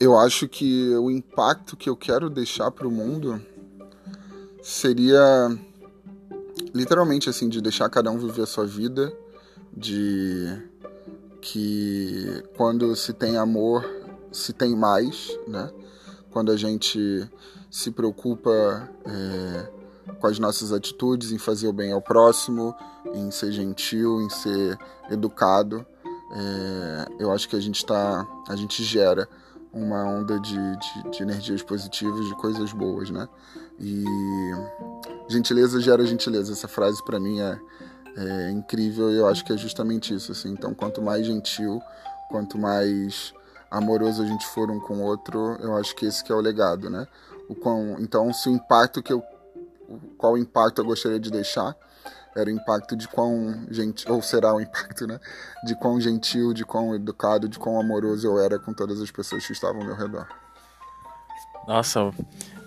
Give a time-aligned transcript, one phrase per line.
[0.00, 3.40] eu acho que o impacto que eu quero deixar para o mundo
[4.62, 5.56] seria
[6.74, 9.12] literalmente assim de deixar cada um viver a sua vida,
[9.76, 10.62] de
[11.40, 13.84] que quando se tem amor
[14.32, 15.70] se tem mais, né?
[16.30, 17.28] Quando a gente
[17.70, 19.70] se preocupa é,
[20.20, 22.74] com as nossas atitudes, em fazer o bem ao próximo,
[23.14, 24.78] em ser gentil, em ser
[25.10, 25.84] educado,
[26.32, 29.28] é, eu acho que a gente tá, a gente gera
[29.72, 33.28] uma onda de, de, de, energias positivas, de coisas boas, né?
[33.78, 34.04] E
[35.28, 36.52] gentileza gera gentileza.
[36.52, 37.58] Essa frase para mim é,
[38.16, 40.32] é incrível e eu acho que é justamente isso.
[40.32, 40.50] Assim.
[40.50, 41.80] Então, quanto mais gentil,
[42.30, 43.32] quanto mais
[43.70, 46.40] amoroso a gente for um com o outro, eu acho que esse que é o
[46.40, 47.06] legado, né?
[47.48, 49.22] O quão, então, se o impacto que eu,
[50.16, 51.74] qual impacto eu gostaria de deixar
[52.38, 55.18] era o impacto de quão gentil, ou será o impacto, né?
[55.64, 59.46] De quão gentil, de quão educado, de quão amoroso eu era com todas as pessoas
[59.46, 60.26] que estavam ao meu redor.
[61.66, 62.10] Nossa,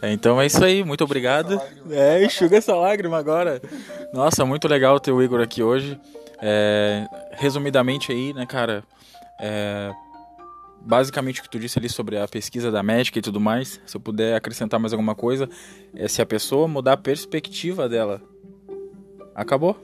[0.04, 1.59] então é isso aí, muito obrigado.
[1.90, 3.62] É, enxuga essa lágrima agora.
[4.14, 6.00] Nossa, muito legal ter o Igor aqui hoje.
[6.42, 8.84] É, resumidamente aí, né, cara?
[9.40, 9.92] É,
[10.81, 13.96] basicamente o que tu disse ali sobre a pesquisa da médica e tudo mais, se
[13.96, 15.50] eu puder acrescentar mais alguma coisa,
[15.96, 18.22] é se a pessoa mudar a perspectiva dela
[19.36, 19.78] acabou.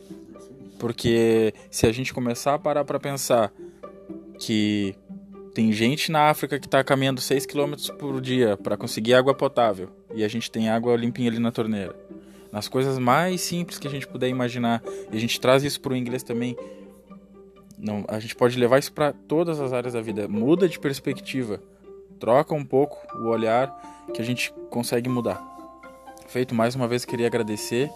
[0.80, 3.52] Porque se a gente começar a parar para pensar
[4.40, 4.96] que
[5.54, 9.90] tem gente na África que está caminhando 6 km por dia para conseguir água potável
[10.14, 11.96] e a gente tem água limpinha ali na torneira.
[12.52, 14.82] Nas coisas mais simples que a gente puder imaginar,
[15.12, 16.56] e a gente traz isso para o inglês também.
[17.78, 20.28] Não, a gente pode levar isso para todas as áreas da vida.
[20.28, 21.62] Muda de perspectiva,
[22.20, 25.44] troca um pouco o olhar que a gente consegue mudar.
[26.28, 27.90] Feito mais uma vez, queria agradecer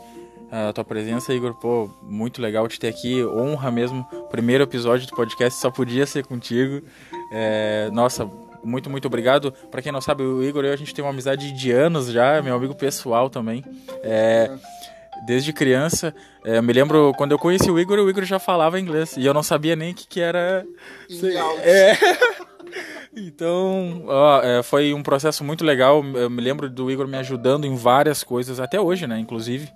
[0.52, 1.54] a tua presença, Igor.
[1.54, 3.24] Pô, muito legal te ter aqui.
[3.26, 4.06] Honra mesmo.
[4.30, 6.86] Primeiro episódio do podcast só podia ser contigo.
[7.32, 8.30] É, nossa,
[8.64, 9.54] muito, muito obrigado.
[9.72, 12.08] Para quem não sabe, o Igor e eu, a gente tem uma amizade de anos
[12.08, 13.64] já, meu amigo pessoal também.
[14.04, 14.52] É,
[15.26, 16.14] desde criança.
[16.44, 19.16] É, eu me lembro quando eu conheci o Igor, o Igor já falava inglês.
[19.18, 20.66] E eu não sabia nem o que, que era.
[21.64, 21.98] É.
[23.14, 26.02] Então, ó, é, foi um processo muito legal.
[26.16, 29.20] Eu me lembro do Igor me ajudando em várias coisas, até hoje, né?
[29.20, 29.70] Inclusive.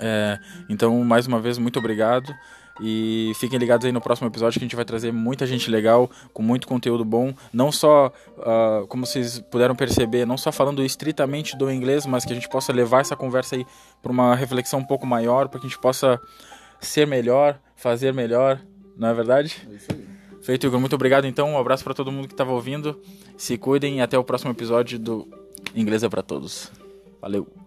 [0.00, 0.38] É,
[0.68, 2.34] então, mais uma vez, muito obrigado.
[2.82, 6.10] E fiquem ligados aí no próximo episódio que a gente vai trazer muita gente legal,
[6.32, 7.34] com muito conteúdo bom.
[7.52, 12.32] Não só, uh, como vocês puderam perceber, não só falando estritamente do inglês, mas que
[12.32, 13.66] a gente possa levar essa conversa aí
[14.00, 16.18] para uma reflexão um pouco maior, para que a gente possa
[16.80, 18.58] ser melhor, fazer melhor.
[18.96, 19.56] Não é verdade?
[19.70, 20.20] É isso aí.
[20.40, 20.80] Feito, Igor.
[20.80, 21.50] Muito obrigado, então.
[21.50, 22.98] Um abraço para todo mundo que estava ouvindo.
[23.36, 25.28] Se cuidem e até o próximo episódio do
[25.74, 26.72] Inglês é para Todos.
[27.20, 27.59] Valeu!